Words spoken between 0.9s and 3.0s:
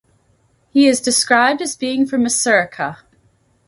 described as being from Masrekah.